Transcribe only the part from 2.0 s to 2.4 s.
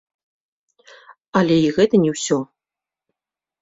не ўсё.